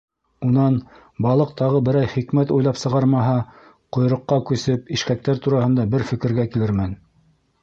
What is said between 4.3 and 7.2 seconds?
күсеп, ишкәктәр тураһында бер фекергә килермен.